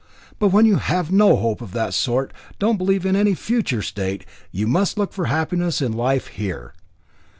[0.39, 4.25] But when you have no hope of that sort, don't believe in any future state,
[4.51, 6.73] you must look for happiness in life here.